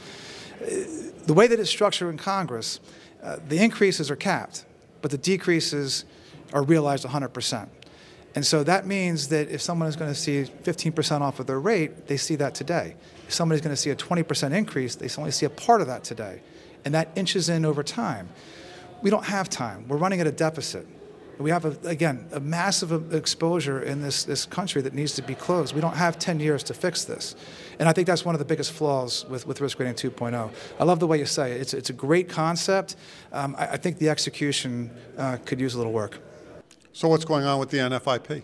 The 1.25 1.33
way 1.33 1.47
that 1.47 1.59
it's 1.59 1.71
structured 1.71 2.09
in 2.09 2.17
Congress, 2.17 2.79
uh, 3.23 3.37
the 3.47 3.57
increases 3.57 4.11
are 4.11 4.15
capped, 4.15 4.65
but 5.01 5.09
the 5.09 5.17
decreases 5.17 6.05
are 6.53 6.61
realized 6.61 7.03
100%. 7.03 7.67
And 8.35 8.45
so 8.45 8.63
that 8.65 8.85
means 8.85 9.29
that 9.29 9.49
if 9.49 9.61
someone 9.61 9.87
is 9.87 9.95
going 9.95 10.11
to 10.11 10.19
see 10.19 10.43
15% 10.63 11.21
off 11.21 11.39
of 11.39 11.47
their 11.47 11.59
rate, 11.59 12.07
they 12.07 12.17
see 12.17 12.35
that 12.35 12.53
today. 12.53 12.95
If 13.27 13.33
somebody's 13.33 13.61
going 13.61 13.75
to 13.75 13.81
see 13.81 13.91
a 13.91 13.95
20% 13.95 14.51
increase, 14.51 14.95
they 14.95 15.09
only 15.17 15.31
see 15.31 15.45
a 15.45 15.49
part 15.49 15.79
of 15.79 15.87
that 15.87 16.03
today. 16.03 16.41
And 16.83 16.93
that 16.93 17.09
inches 17.15 17.47
in 17.49 17.65
over 17.65 17.81
time. 17.81 18.29
We 19.01 19.09
don't 19.09 19.25
have 19.25 19.49
time. 19.49 19.87
We're 19.87 19.97
running 19.97 20.19
at 20.19 20.27
a 20.27 20.31
deficit. 20.31 20.85
We 21.37 21.49
have, 21.49 21.65
a, 21.65 21.77
again, 21.87 22.27
a 22.31 22.39
massive 22.39 23.13
exposure 23.13 23.81
in 23.81 24.01
this, 24.01 24.23
this 24.23 24.45
country 24.45 24.81
that 24.83 24.93
needs 24.93 25.13
to 25.15 25.21
be 25.21 25.35
closed. 25.35 25.73
We 25.73 25.81
don't 25.81 25.95
have 25.95 26.17
10 26.19 26.39
years 26.39 26.63
to 26.63 26.73
fix 26.73 27.03
this. 27.03 27.35
And 27.79 27.89
I 27.89 27.93
think 27.93 28.07
that's 28.07 28.23
one 28.23 28.35
of 28.35 28.39
the 28.39 28.45
biggest 28.45 28.71
flaws 28.71 29.25
with, 29.29 29.45
with 29.45 29.59
risk 29.59 29.79
rating 29.79 29.95
2.0. 29.95 30.49
I 30.79 30.83
love 30.83 30.99
the 30.99 31.07
way 31.07 31.19
you 31.19 31.25
say 31.25 31.53
it. 31.53 31.61
It's, 31.61 31.73
it's 31.73 31.89
a 31.89 31.93
great 31.93 32.29
concept. 32.29 32.95
Um, 33.33 33.55
I, 33.57 33.67
I, 33.67 33.77
think 33.77 33.97
the 33.97 34.09
execution 34.09 34.91
uh, 35.17 35.37
could 35.45 35.59
use 35.59 35.73
a 35.73 35.77
little 35.77 35.91
work. 35.91 36.19
So 36.95 37.09
what's 37.09 37.25
going 37.25 37.43
on 37.43 37.59
with 37.59 37.71
the 37.71 37.79
NFIP? 37.79 38.41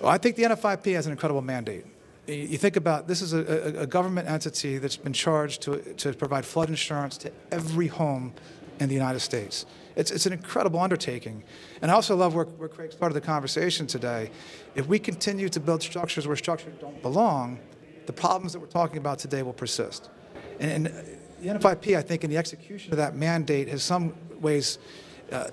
Well, 0.00 0.10
I 0.10 0.16
think 0.16 0.36
the 0.36 0.44
NFIP 0.44 0.94
has 0.94 1.04
an 1.04 1.12
incredible 1.12 1.42
mandate. 1.42 1.84
You- 2.26 2.56
think 2.56 2.76
about 2.76 3.08
this 3.08 3.20
is 3.20 3.34
a, 3.34 3.40
a, 3.40 3.82
a 3.82 3.86
government 3.86 4.26
entity 4.26 4.78
that's 4.78 4.96
been 4.96 5.12
charged 5.12 5.60
to, 5.62 5.76
to 5.96 6.14
provide 6.14 6.46
flood 6.46 6.70
insurance 6.70 7.18
to 7.18 7.30
every 7.50 7.88
home 7.88 8.32
in 8.80 8.88
the 8.88 8.94
United 8.94 9.20
States. 9.20 9.66
It's, 9.96 10.10
it's 10.10 10.24
an 10.24 10.32
incredible 10.32 10.80
undertaking. 10.80 11.44
And 11.82 11.90
I 11.90 11.94
also 11.94 12.16
love 12.16 12.34
where, 12.34 12.46
where 12.46 12.70
Craig 12.70 12.90
started 12.90 13.12
the 13.12 13.20
conversation 13.20 13.86
today. 13.86 14.30
If 14.74 14.86
we 14.86 14.98
continue 14.98 15.50
to 15.50 15.60
build 15.60 15.82
structures 15.82 16.26
where 16.26 16.36
structures 16.36 16.72
don't 16.80 17.02
belong, 17.02 17.60
the 18.06 18.14
problems 18.14 18.54
that 18.54 18.60
we're 18.60 18.66
talking 18.66 18.96
about 18.96 19.18
today 19.18 19.42
will 19.42 19.52
persist. 19.52 20.08
And, 20.58 20.86
and 20.86 21.18
the 21.42 21.48
NFIP, 21.48 21.98
I 21.98 22.00
think, 22.00 22.24
in 22.24 22.30
the 22.30 22.38
execution 22.38 22.92
of 22.92 22.96
that 22.96 23.14
mandate 23.14 23.68
has 23.68 23.82
some 23.82 24.14
ways 24.40 24.78
uh, 25.30 25.48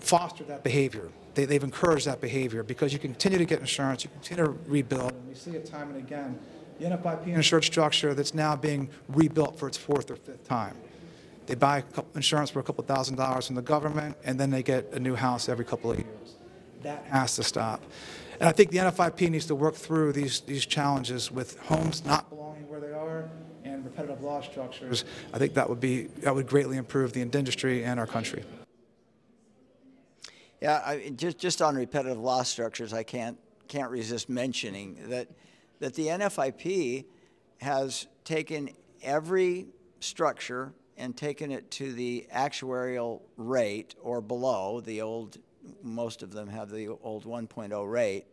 fostered 0.00 0.48
that 0.48 0.64
behavior. 0.64 1.08
They, 1.36 1.44
they've 1.44 1.62
encouraged 1.62 2.06
that 2.06 2.22
behavior 2.22 2.62
because 2.62 2.94
you 2.94 2.98
continue 2.98 3.36
to 3.36 3.44
get 3.44 3.60
insurance, 3.60 4.02
you 4.02 4.10
continue 4.10 4.44
to 4.46 4.58
rebuild, 4.66 5.12
and 5.12 5.28
we 5.28 5.34
see 5.34 5.50
it 5.50 5.66
time 5.66 5.90
and 5.90 5.98
again. 5.98 6.38
The 6.80 6.86
NFIP 6.86 7.26
insured 7.26 7.64
structure 7.64 8.14
that's 8.14 8.32
now 8.32 8.56
being 8.56 8.88
rebuilt 9.08 9.58
for 9.58 9.68
its 9.68 9.76
fourth 9.76 10.10
or 10.10 10.16
fifth 10.16 10.48
time. 10.48 10.76
They 11.44 11.54
buy 11.54 11.82
couple, 11.82 12.08
insurance 12.14 12.48
for 12.48 12.60
a 12.60 12.62
couple 12.62 12.82
thousand 12.84 13.16
dollars 13.16 13.46
from 13.46 13.54
the 13.54 13.62
government, 13.62 14.16
and 14.24 14.40
then 14.40 14.50
they 14.50 14.62
get 14.62 14.90
a 14.92 14.98
new 14.98 15.14
house 15.14 15.48
every 15.50 15.66
couple 15.66 15.92
of 15.92 15.98
years. 15.98 16.36
That 16.82 17.04
has 17.10 17.36
to 17.36 17.44
stop. 17.44 17.82
And 18.40 18.48
I 18.48 18.52
think 18.52 18.70
the 18.70 18.78
NFIP 18.78 19.28
needs 19.30 19.46
to 19.46 19.54
work 19.54 19.74
through 19.74 20.12
these, 20.14 20.40
these 20.40 20.64
challenges 20.64 21.30
with 21.30 21.58
homes 21.60 22.02
not 22.06 22.30
belonging 22.30 22.66
where 22.68 22.80
they 22.80 22.92
are 22.92 23.28
and 23.62 23.84
repetitive 23.84 24.22
law 24.22 24.40
structures. 24.40 25.04
I 25.34 25.38
think 25.38 25.52
that 25.54 25.68
would 25.68 25.80
be 25.80 26.06
that 26.22 26.34
would 26.34 26.46
greatly 26.46 26.78
improve 26.78 27.12
the 27.12 27.20
industry 27.20 27.84
and 27.84 28.00
our 28.00 28.06
country. 28.06 28.42
Yeah, 30.60 30.82
I, 30.84 31.12
just 31.14 31.38
just 31.38 31.60
on 31.60 31.76
repetitive 31.76 32.18
loss 32.18 32.48
structures, 32.48 32.92
I 32.92 33.02
can't 33.02 33.38
can't 33.68 33.90
resist 33.90 34.28
mentioning 34.28 34.98
that 35.08 35.28
that 35.80 35.94
the 35.94 36.06
NFIP 36.06 37.04
has 37.60 38.06
taken 38.24 38.70
every 39.02 39.66
structure 40.00 40.72
and 40.96 41.14
taken 41.16 41.52
it 41.52 41.70
to 41.70 41.92
the 41.92 42.26
actuarial 42.34 43.20
rate 43.36 43.94
or 44.00 44.20
below 44.20 44.80
the 44.80 45.02
old. 45.02 45.38
Most 45.82 46.22
of 46.22 46.32
them 46.32 46.48
have 46.48 46.70
the 46.70 46.88
old 46.88 47.24
1.0 47.24 47.90
rate, 47.90 48.24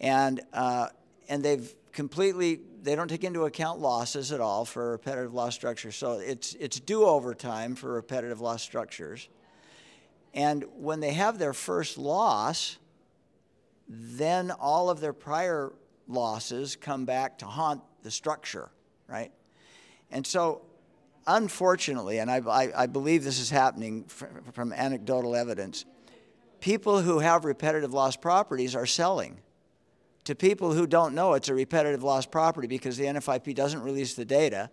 and 0.00 0.40
uh, 0.52 0.88
and 1.28 1.44
they've 1.44 1.74
completely 1.92 2.60
they 2.82 2.94
don't 2.94 3.08
take 3.08 3.24
into 3.24 3.44
account 3.44 3.80
losses 3.80 4.32
at 4.32 4.40
all 4.40 4.64
for 4.64 4.92
repetitive 4.92 5.34
loss 5.34 5.54
structures. 5.54 5.96
So 5.96 6.12
it's 6.14 6.54
it's 6.54 6.80
do-over 6.80 7.34
time 7.34 7.74
for 7.74 7.92
repetitive 7.92 8.40
loss 8.40 8.62
structures. 8.62 9.28
And 10.34 10.64
when 10.76 11.00
they 11.00 11.12
have 11.12 11.38
their 11.38 11.52
first 11.52 11.98
loss, 11.98 12.78
then 13.88 14.50
all 14.50 14.90
of 14.90 15.00
their 15.00 15.12
prior 15.12 15.72
losses 16.06 16.76
come 16.76 17.04
back 17.04 17.38
to 17.38 17.46
haunt 17.46 17.82
the 18.02 18.10
structure, 18.10 18.70
right? 19.06 19.32
And 20.10 20.26
so, 20.26 20.62
unfortunately, 21.26 22.18
and 22.18 22.30
I, 22.30 22.38
I, 22.38 22.82
I 22.82 22.86
believe 22.86 23.24
this 23.24 23.38
is 23.38 23.50
happening 23.50 24.04
from, 24.04 24.42
from 24.52 24.72
anecdotal 24.72 25.34
evidence, 25.34 25.84
people 26.60 27.00
who 27.02 27.18
have 27.18 27.44
repetitive 27.44 27.92
loss 27.92 28.16
properties 28.16 28.74
are 28.74 28.86
selling 28.86 29.38
to 30.24 30.34
people 30.34 30.72
who 30.74 30.86
don't 30.86 31.14
know 31.14 31.32
it's 31.34 31.48
a 31.48 31.54
repetitive 31.54 32.02
loss 32.02 32.26
property 32.26 32.68
because 32.68 32.96
the 32.96 33.04
NFIP 33.04 33.54
doesn't 33.54 33.80
release 33.80 34.14
the 34.14 34.26
data 34.26 34.68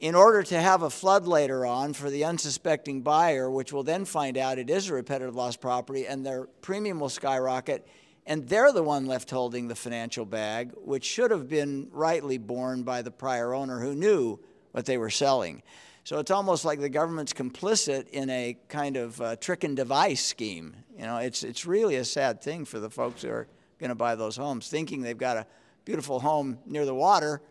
in 0.00 0.14
order 0.14 0.42
to 0.42 0.58
have 0.58 0.82
a 0.82 0.88
flood 0.88 1.26
later 1.26 1.66
on 1.66 1.92
for 1.92 2.08
the 2.08 2.24
unsuspecting 2.24 3.02
buyer, 3.02 3.50
which 3.50 3.70
will 3.70 3.82
then 3.82 4.06
find 4.06 4.38
out 4.38 4.58
it 4.58 4.70
is 4.70 4.88
a 4.88 4.94
repetitive 4.94 5.36
loss 5.36 5.56
property 5.56 6.06
and 6.06 6.24
their 6.24 6.46
premium 6.62 6.98
will 6.98 7.10
skyrocket, 7.10 7.86
and 8.24 8.48
they're 8.48 8.72
the 8.72 8.82
one 8.82 9.04
left 9.04 9.30
holding 9.30 9.68
the 9.68 9.74
financial 9.74 10.24
bag, 10.24 10.72
which 10.74 11.04
should 11.04 11.30
have 11.30 11.48
been 11.48 11.88
rightly 11.92 12.38
borne 12.38 12.82
by 12.82 13.02
the 13.02 13.10
prior 13.10 13.52
owner 13.52 13.78
who 13.78 13.94
knew 13.94 14.38
what 14.72 14.86
they 14.86 14.96
were 14.96 15.10
selling. 15.10 15.62
So 16.04 16.18
it's 16.18 16.30
almost 16.30 16.64
like 16.64 16.80
the 16.80 16.88
government's 16.88 17.34
complicit 17.34 18.08
in 18.08 18.30
a 18.30 18.56
kind 18.68 18.96
of 18.96 19.20
uh, 19.20 19.36
trick 19.36 19.64
and 19.64 19.76
device 19.76 20.24
scheme. 20.24 20.74
You 20.96 21.04
know, 21.04 21.18
it's, 21.18 21.42
it's 21.42 21.66
really 21.66 21.96
a 21.96 22.06
sad 22.06 22.40
thing 22.40 22.64
for 22.64 22.80
the 22.80 22.88
folks 22.88 23.20
who 23.20 23.28
are 23.28 23.46
going 23.78 23.90
to 23.90 23.94
buy 23.94 24.14
those 24.14 24.36
homes, 24.36 24.68
thinking 24.68 25.02
they've 25.02 25.16
got 25.16 25.36
a 25.36 25.46
beautiful 25.84 26.20
home 26.20 26.58
near 26.64 26.86
the 26.86 26.94
water, 26.94 27.42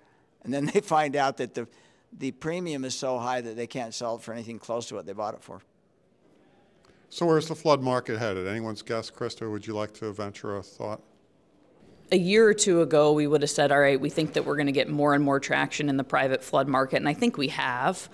and 0.43 0.51
then 0.51 0.65
they 0.65 0.79
find 0.81 1.15
out 1.15 1.37
that 1.37 1.53
the 1.53 1.67
the 2.17 2.31
premium 2.31 2.85
is 2.85 2.95
so 2.95 3.17
high 3.17 3.41
that 3.41 3.55
they 3.55 3.67
can't 3.67 3.93
sell 3.93 4.15
it 4.15 4.21
for 4.21 4.33
anything 4.33 4.59
close 4.59 4.87
to 4.87 4.95
what 4.95 5.05
they 5.05 5.13
bought 5.13 5.33
it 5.33 5.43
for. 5.43 5.61
So 7.09 7.25
where's 7.25 7.47
the 7.47 7.55
flood 7.55 7.81
market 7.81 8.19
headed? 8.19 8.47
Anyone's 8.47 8.81
guess, 8.81 9.09
Krista? 9.09 9.49
Would 9.49 9.65
you 9.65 9.73
like 9.73 9.93
to 9.95 10.11
venture 10.11 10.57
a 10.57 10.63
thought? 10.63 11.01
a 12.11 12.17
year 12.17 12.47
or 12.47 12.53
two 12.53 12.81
ago, 12.81 13.11
we 13.11 13.27
would 13.27 13.41
have 13.41 13.51
said, 13.51 13.71
all 13.71 13.79
right, 13.79 13.99
we 13.99 14.09
think 14.09 14.33
that 14.33 14.45
we're 14.45 14.55
going 14.55 14.67
to 14.67 14.71
get 14.71 14.89
more 14.89 15.13
and 15.13 15.23
more 15.23 15.39
traction 15.39 15.89
in 15.89 15.97
the 15.97 16.03
private 16.03 16.43
flood 16.43 16.67
market, 16.67 16.97
and 16.97 17.07
I 17.07 17.13
think 17.13 17.37
we 17.37 17.49
have. 17.49 18.09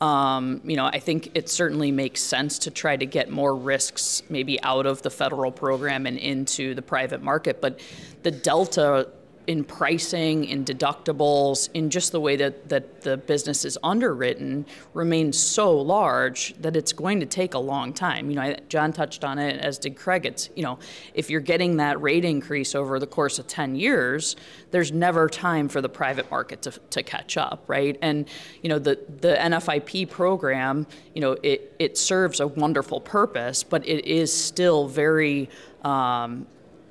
Um, 0.00 0.62
you 0.64 0.76
know, 0.76 0.86
I 0.86 0.98
think 0.98 1.30
it 1.34 1.48
certainly 1.48 1.90
makes 1.90 2.22
sense 2.22 2.58
to 2.60 2.70
try 2.70 2.96
to 2.96 3.04
get 3.04 3.30
more 3.30 3.54
risks 3.54 4.22
maybe 4.30 4.62
out 4.62 4.86
of 4.86 5.02
the 5.02 5.10
federal 5.10 5.52
program 5.52 6.06
and 6.06 6.16
into 6.16 6.74
the 6.74 6.82
private 6.82 7.22
market, 7.22 7.60
but 7.60 7.80
the 8.22 8.30
delta 8.30 9.08
in 9.46 9.64
pricing, 9.64 10.44
in 10.44 10.64
deductibles, 10.64 11.68
in 11.74 11.90
just 11.90 12.12
the 12.12 12.20
way 12.20 12.36
that, 12.36 12.68
that 12.68 13.00
the 13.02 13.16
business 13.16 13.64
is 13.64 13.78
underwritten 13.82 14.66
remains 14.94 15.38
so 15.38 15.76
large 15.76 16.54
that 16.60 16.76
it's 16.76 16.92
going 16.92 17.20
to 17.20 17.26
take 17.26 17.54
a 17.54 17.58
long 17.58 17.92
time. 17.92 18.30
You 18.30 18.36
know, 18.36 18.56
John 18.68 18.92
touched 18.92 19.24
on 19.24 19.38
it, 19.38 19.60
as 19.60 19.78
did 19.78 19.96
Craig. 19.96 20.26
It's, 20.26 20.50
you 20.54 20.62
know, 20.62 20.78
if 21.14 21.30
you're 21.30 21.40
getting 21.40 21.78
that 21.78 22.00
rate 22.00 22.24
increase 22.24 22.74
over 22.74 22.98
the 22.98 23.06
course 23.06 23.38
of 23.38 23.46
10 23.46 23.76
years, 23.76 24.36
there's 24.70 24.92
never 24.92 25.28
time 25.28 25.68
for 25.68 25.80
the 25.80 25.88
private 25.88 26.30
market 26.30 26.62
to, 26.62 26.72
to 26.90 27.02
catch 27.02 27.36
up, 27.36 27.64
right? 27.66 27.98
And, 28.02 28.28
you 28.62 28.68
know, 28.68 28.78
the, 28.78 28.98
the 29.20 29.34
NFIP 29.34 30.10
program, 30.10 30.86
you 31.14 31.20
know, 31.20 31.32
it, 31.42 31.74
it 31.78 31.98
serves 31.98 32.40
a 32.40 32.46
wonderful 32.46 33.00
purpose, 33.00 33.64
but 33.64 33.86
it 33.86 34.04
is 34.06 34.32
still 34.32 34.86
very, 34.86 35.48
um, 35.82 36.46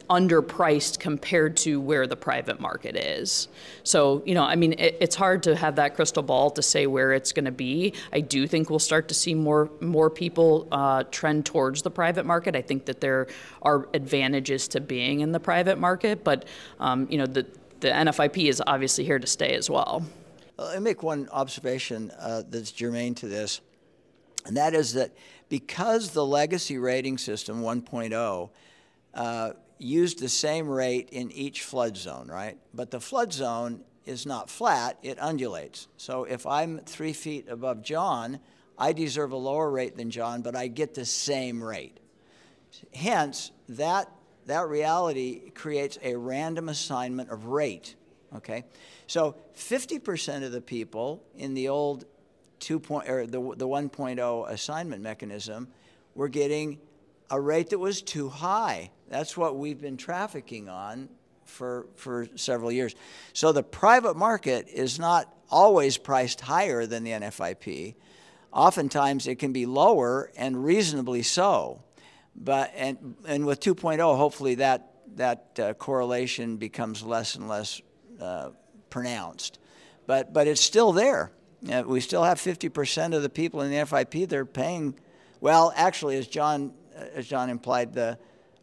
underpriced 0.09 0.99
compared 0.99 1.55
to 1.55 1.79
where 1.79 2.07
the 2.07 2.15
private 2.15 2.59
market 2.59 2.95
is. 2.95 3.47
So, 3.83 4.23
you 4.25 4.33
know, 4.33 4.43
I 4.43 4.55
mean, 4.55 4.73
it, 4.73 4.97
it's 4.99 5.15
hard 5.15 5.43
to 5.43 5.55
have 5.55 5.75
that 5.75 5.95
crystal 5.95 6.23
ball 6.23 6.49
to 6.51 6.61
say 6.61 6.87
where 6.87 7.13
it's 7.13 7.31
going 7.31 7.45
to 7.45 7.51
be. 7.51 7.93
I 8.11 8.21
do 8.21 8.47
think 8.47 8.69
we'll 8.69 8.79
start 8.79 9.07
to 9.09 9.13
see 9.13 9.35
more 9.35 9.69
more 9.79 10.09
people 10.09 10.67
uh, 10.71 11.03
trend 11.11 11.45
towards 11.45 11.83
the 11.83 11.91
private 11.91 12.25
market. 12.25 12.55
I 12.55 12.61
think 12.61 12.85
that 12.85 13.01
there 13.01 13.27
are 13.61 13.87
advantages 13.93 14.67
to 14.69 14.81
being 14.81 15.19
in 15.19 15.31
the 15.31 15.39
private 15.39 15.77
market, 15.77 16.23
but 16.23 16.45
um, 16.79 17.07
you 17.09 17.17
know, 17.17 17.27
the 17.27 17.45
the 17.79 17.89
NFIP 17.89 18.49
is 18.49 18.61
obviously 18.65 19.05
here 19.05 19.19
to 19.19 19.27
stay 19.27 19.53
as 19.55 19.69
well. 19.69 20.03
Let 20.57 20.75
me 20.75 20.83
make 20.83 21.03
one 21.03 21.29
observation 21.31 22.11
uh, 22.19 22.43
that's 22.49 22.71
germane 22.71 23.15
to 23.15 23.27
this, 23.27 23.61
and 24.45 24.57
that 24.57 24.73
is 24.73 24.93
that 24.93 25.11
because 25.49 26.11
the 26.11 26.25
legacy 26.25 26.77
rating 26.77 27.17
system 27.17 27.61
1.0 27.61 28.49
uh, 29.13 29.51
used 29.79 30.19
the 30.19 30.29
same 30.29 30.67
rate 30.67 31.09
in 31.11 31.31
each 31.31 31.63
flood 31.63 31.97
zone, 31.97 32.27
right? 32.27 32.57
But 32.73 32.91
the 32.91 32.99
flood 32.99 33.33
zone 33.33 33.81
is 34.05 34.25
not 34.25 34.49
flat, 34.49 34.97
it 35.01 35.19
undulates. 35.19 35.87
So 35.97 36.25
if 36.25 36.45
I'm 36.45 36.79
three 36.79 37.13
feet 37.13 37.47
above 37.49 37.81
John, 37.81 38.39
I 38.77 38.93
deserve 38.93 39.31
a 39.31 39.37
lower 39.37 39.69
rate 39.69 39.97
than 39.97 40.09
John, 40.09 40.41
but 40.41 40.55
I 40.55 40.67
get 40.67 40.93
the 40.93 41.05
same 41.05 41.63
rate. 41.63 41.99
Hence, 42.93 43.51
that, 43.69 44.11
that 44.45 44.67
reality 44.67 45.49
creates 45.51 45.97
a 46.01 46.15
random 46.15 46.69
assignment 46.69 47.29
of 47.29 47.45
rate, 47.45 47.95
okay? 48.35 48.65
So 49.07 49.35
50% 49.55 50.43
of 50.43 50.51
the 50.51 50.61
people 50.61 51.23
in 51.35 51.53
the 51.53 51.69
old 51.69 52.05
2 52.59 52.79
point, 52.79 53.09
or 53.09 53.25
the, 53.25 53.39
the 53.55 53.67
1.0 53.67 54.49
assignment 54.49 55.01
mechanism 55.01 55.67
were 56.15 56.29
getting 56.29 56.79
a 57.29 57.39
rate 57.39 57.69
that 57.69 57.79
was 57.79 58.01
too 58.01 58.29
high. 58.29 58.91
That's 59.09 59.35
what 59.35 59.57
we've 59.57 59.81
been 59.81 59.97
trafficking 59.97 60.69
on 60.69 61.09
for, 61.45 61.87
for 61.95 62.27
several 62.35 62.71
years. 62.71 62.95
So 63.33 63.51
the 63.51 63.63
private 63.63 64.15
market 64.15 64.67
is 64.71 64.99
not 64.99 65.33
always 65.49 65.97
priced 65.97 66.41
higher 66.41 66.85
than 66.85 67.03
the 67.03 67.11
NFIP. 67.11 67.95
Oftentimes 68.53 69.27
it 69.27 69.35
can 69.35 69.51
be 69.51 69.65
lower 69.65 70.31
and 70.37 70.63
reasonably 70.63 71.23
so. 71.23 71.83
But, 72.35 72.71
and, 72.75 73.15
and 73.27 73.45
with 73.45 73.59
2.0, 73.59 73.99
hopefully 74.15 74.55
that, 74.55 74.93
that 75.15 75.59
uh, 75.59 75.73
correlation 75.73 76.57
becomes 76.57 77.03
less 77.03 77.35
and 77.35 77.49
less 77.49 77.81
uh, 78.21 78.51
pronounced. 78.91 79.59
But, 80.05 80.33
but 80.33 80.47
it's 80.47 80.61
still 80.61 80.91
there. 80.91 81.31
Uh, 81.69 81.83
we 81.85 81.99
still 81.99 82.23
have 82.23 82.37
50% 82.37 83.15
of 83.15 83.23
the 83.23 83.29
people 83.29 83.61
in 83.61 83.71
the 83.71 83.77
NFIP, 83.77 84.29
they're 84.29 84.45
paying, 84.45 84.95
well, 85.41 85.73
actually, 85.75 86.17
as 86.17 86.27
John 86.27 86.73
as 87.13 87.27
John 87.27 87.49
implied 87.49 87.93
the, 87.93 88.17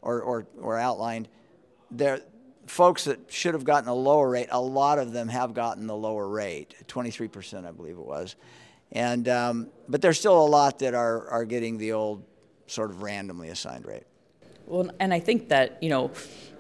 or, 0.07 0.23
or, 0.23 0.47
or 0.61 0.79
outlined, 0.79 1.29
there, 1.91 2.21
folks 2.67 3.05
that 3.05 3.21
should 3.31 3.55
have 3.55 3.65
gotten 3.65 3.89
a 3.89 3.95
lower 3.95 4.31
rate, 4.31 4.49
a 4.51 4.61
lot 4.61 4.99
of 4.99 5.13
them 5.13 5.29
have 5.29 5.53
gotten 5.53 5.87
the 5.87 5.97
lower 5.97 6.29
rate, 6.29 6.75
23%, 6.87 7.67
I 7.67 7.73
believe 7.73 7.99
it 7.99 8.07
was. 8.07 8.37
And, 8.93 9.29
um, 9.29 9.69
but 9.89 10.01
there's 10.01 10.19
still 10.19 10.41
a 10.41 10.47
lot 10.47 10.79
that 10.79 10.95
are, 10.95 11.29
are 11.29 11.45
getting 11.45 11.77
the 11.77 11.93
old 11.93 12.25
sort 12.69 12.91
of 12.91 13.03
randomly 13.03 13.49
assigned 13.49 13.85
rate. 13.85 14.05
Well, 14.67 14.91
and 15.01 15.13
I 15.13 15.21
think 15.21 15.49
that, 15.49 15.83
you 15.83 15.89
know, 15.89 16.11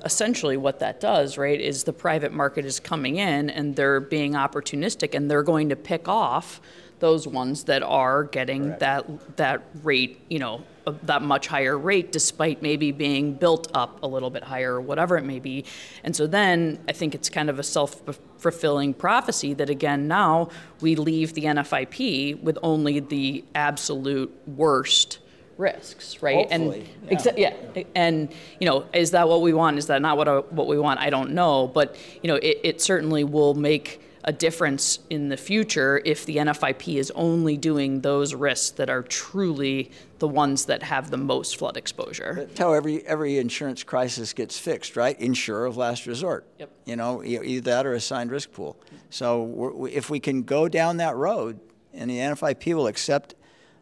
essentially 0.04 0.56
what 0.56 0.80
that 0.80 1.00
does, 1.00 1.38
right, 1.38 1.60
is 1.60 1.84
the 1.84 1.92
private 1.92 2.32
market 2.32 2.64
is 2.64 2.80
coming 2.80 3.16
in 3.16 3.50
and 3.50 3.74
they're 3.74 4.00
being 4.00 4.32
opportunistic 4.32 5.14
and 5.14 5.30
they're 5.30 5.42
going 5.42 5.68
to 5.68 5.76
pick 5.76 6.08
off 6.08 6.60
those 6.98 7.26
ones 7.26 7.64
that 7.64 7.82
are 7.82 8.24
getting 8.24 8.76
that 8.78 9.36
that 9.36 9.62
rate, 9.82 10.20
you 10.30 10.38
know, 10.38 10.64
that 11.02 11.22
much 11.22 11.48
higher 11.48 11.76
rate 11.76 12.12
despite 12.12 12.62
maybe 12.62 12.92
being 12.92 13.34
built 13.34 13.68
up 13.74 14.02
a 14.02 14.06
little 14.06 14.30
bit 14.30 14.44
higher 14.44 14.74
or 14.74 14.80
whatever 14.80 15.16
it 15.16 15.24
may 15.24 15.40
be. 15.40 15.64
And 16.04 16.14
so 16.14 16.26
then 16.26 16.78
I 16.88 16.92
think 16.92 17.14
it's 17.14 17.28
kind 17.28 17.50
of 17.50 17.58
a 17.58 17.62
self 17.62 18.02
fulfilling 18.38 18.94
prophecy 18.94 19.54
that 19.54 19.68
again 19.68 20.06
now 20.06 20.48
we 20.80 20.94
leave 20.94 21.34
the 21.34 21.42
NFIP 21.42 22.42
with 22.42 22.58
only 22.62 23.00
the 23.00 23.44
absolute 23.54 24.32
worst 24.46 25.18
risks, 25.58 26.22
right? 26.22 26.50
Hopefully, 26.50 26.88
and 27.08 27.18
exa- 27.18 27.36
yeah, 27.36 27.54
and 27.94 28.32
you 28.60 28.66
know, 28.66 28.86
is 28.92 29.10
that 29.12 29.28
what 29.28 29.40
we 29.40 29.52
want? 29.52 29.78
Is 29.78 29.86
that 29.86 30.02
not 30.02 30.16
what 30.16 30.28
uh, 30.28 30.42
what 30.50 30.66
we 30.66 30.78
want? 30.78 31.00
I 31.00 31.10
don't 31.10 31.32
know, 31.32 31.66
but 31.66 31.96
you 32.22 32.28
know, 32.28 32.36
it, 32.36 32.60
it 32.62 32.80
certainly 32.80 33.24
will 33.24 33.54
make 33.54 34.00
a 34.26 34.32
difference 34.32 34.98
in 35.08 35.28
the 35.28 35.36
future 35.36 36.02
if 36.04 36.26
the 36.26 36.36
NFIP 36.36 36.96
is 36.96 37.12
only 37.12 37.56
doing 37.56 38.00
those 38.00 38.34
risks 38.34 38.70
that 38.70 38.90
are 38.90 39.02
truly 39.02 39.92
the 40.18 40.26
ones 40.26 40.66
that 40.66 40.82
have 40.82 41.10
the 41.10 41.16
most 41.16 41.56
flood 41.56 41.76
exposure. 41.76 42.34
That's 42.34 42.58
how 42.58 42.72
every 42.72 43.06
every 43.06 43.38
insurance 43.38 43.84
crisis 43.84 44.32
gets 44.32 44.58
fixed, 44.58 44.96
right? 44.96 45.18
Insurer 45.20 45.66
of 45.66 45.76
last 45.76 46.06
resort. 46.06 46.44
Yep. 46.58 46.70
You 46.86 46.96
know, 46.96 47.22
either 47.22 47.60
that 47.70 47.86
or 47.86 47.94
assigned 47.94 48.32
risk 48.32 48.50
pool. 48.52 48.76
So 49.10 49.86
if 49.86 50.10
we 50.10 50.18
can 50.18 50.42
go 50.42 50.68
down 50.68 50.96
that 50.96 51.14
road, 51.14 51.60
and 51.94 52.10
the 52.10 52.18
NFIP 52.18 52.74
will 52.74 52.88
accept 52.88 53.34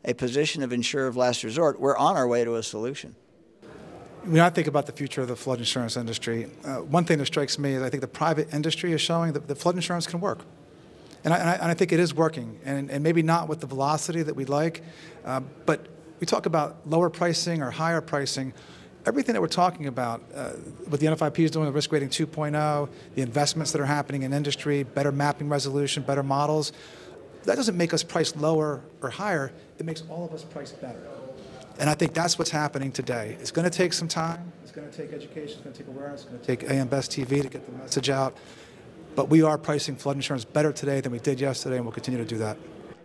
a 0.05 0.13
position 0.13 0.63
of 0.63 0.73
insurer 0.73 1.07
of 1.07 1.17
last 1.17 1.43
resort, 1.43 1.81
we're 1.81 1.97
on 1.97 2.17
our 2.17 2.29
way 2.29 2.45
to 2.45 2.57
a 2.57 2.63
solution. 2.63 3.17
When 4.25 4.41
I 4.41 4.49
think 4.49 4.69
about 4.69 4.87
the 4.87 4.93
future 4.93 5.21
of 5.21 5.29
the 5.29 5.37
flood 5.37 5.59
insurance 5.59 5.99
industry, 5.99 6.47
uh, 6.65 6.77
one 6.77 7.05
thing 7.05 7.19
that 7.19 7.27
strikes 7.27 7.59
me 7.59 7.75
is 7.75 7.83
I 7.83 7.91
think 7.91 8.01
the 8.01 8.09
private 8.09 8.55
industry 8.55 8.93
is 8.93 9.03
showing 9.03 9.35
that 9.35 9.49
the 9.49 9.55
flood 9.55 9.75
insurance 9.75 10.07
can 10.07 10.19
work. 10.19 10.39
And 11.25 11.35
I, 11.35 11.37
and 11.37 11.51
I, 11.51 11.53
and 11.55 11.65
I 11.65 11.75
think 11.75 11.93
it 11.93 12.01
is 12.01 12.15
working, 12.15 12.59
and, 12.65 12.91
and 12.91 13.05
maybe 13.05 13.23
not 13.23 13.49
with 13.49 13.61
the 13.61 13.67
velocity 13.67 14.23
that 14.23 14.35
we'd 14.35 14.49
like, 14.49 14.83
uh, 15.27 15.41
but 15.67 15.87
we 16.21 16.27
talk 16.27 16.47
about 16.47 16.89
lower 16.89 17.11
pricing 17.11 17.63
or 17.63 17.71
higher 17.71 18.01
pricing. 18.01 18.55
Everything 19.05 19.35
that 19.35 19.43
we're 19.43 19.47
talking 19.47 19.89
about, 19.89 20.23
uh, 20.35 20.53
what 20.89 21.01
the 21.01 21.07
NFIP 21.07 21.41
is 21.41 21.51
doing 21.51 21.67
with 21.67 21.75
risk 21.75 21.93
rating 21.93 22.09
2.0, 22.09 22.89
the 23.17 23.21
investments 23.21 23.73
that 23.73 23.81
are 23.83 23.87
happening 23.87 24.23
in 24.23 24.33
industry, 24.33 24.85
better 24.85 25.13
mapping 25.13 25.51
resolution, 25.51 26.03
better 26.03 26.23
models, 26.23 26.73
that 27.45 27.57
doesn't 27.57 27.77
make 27.77 27.93
us 27.93 28.03
price 28.03 28.35
lower 28.37 28.81
or 29.03 29.11
higher. 29.11 29.53
It 29.79 29.85
makes 29.85 30.03
all 30.09 30.25
of 30.25 30.33
us 30.33 30.45
price 30.45 30.73
better. 30.73 31.14
And 31.79 31.91
I 31.91 31.95
think 31.95 32.15
that's 32.15 32.39
what's 32.39 32.51
happening 32.51 32.93
today. 32.93 33.37
It's 33.41 33.51
going 33.51 33.69
to 33.69 33.77
take 33.77 33.93
some 33.93 34.09
time. 34.09 34.53
It's 34.63 34.71
going 34.71 34.89
to 34.89 34.97
take 34.97 35.13
education. 35.13 35.57
It's 35.57 35.61
going 35.61 35.73
to 35.73 35.79
take 35.79 35.89
awareness. 35.89 36.23
It's 36.23 36.31
going 36.31 36.41
to 36.41 36.47
take 36.47 36.71
AM 36.71 36.89
Best 36.89 37.11
TV 37.11 37.43
to 37.43 37.49
get 37.49 37.67
the 37.67 37.73
message 37.73 38.11
out. 38.11 38.37
But 39.17 39.29
we 39.29 39.43
are 39.43 39.59
pricing 39.59 39.97
flood 39.97 40.17
insurance 40.17 40.45
better 40.45 40.73
today 40.73 41.01
than 41.01 41.13
we 41.13 41.19
did 41.19 41.41
yesterday, 41.41 41.77
and 41.77 41.85
we'll 41.85 41.93
continue 41.93 42.19
to 42.19 42.29
do 42.29 42.39
that. 42.39 42.57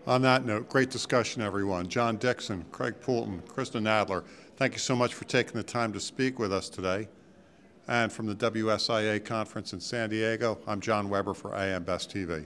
On 0.07 0.21
that 0.23 0.45
note, 0.45 0.69
great 0.69 0.89
discussion, 0.89 1.41
everyone. 1.41 1.87
John 1.87 2.17
Dixon, 2.17 2.65
Craig 2.71 2.95
Poulton, 3.01 3.43
Krista 3.47 3.79
Nadler, 3.81 4.23
thank 4.57 4.73
you 4.73 4.79
so 4.79 4.95
much 4.95 5.13
for 5.13 5.25
taking 5.25 5.53
the 5.53 5.63
time 5.63 5.93
to 5.93 5.99
speak 5.99 6.39
with 6.39 6.51
us 6.51 6.69
today. 6.69 7.07
And 7.87 8.11
from 8.11 8.27
the 8.27 8.35
WSIA 8.35 9.23
conference 9.23 9.73
in 9.73 9.79
San 9.79 10.09
Diego, 10.09 10.59
I'm 10.67 10.79
John 10.79 11.09
Weber 11.09 11.33
for 11.33 11.55
AM 11.55 11.83
Best 11.83 12.13
TV. 12.13 12.45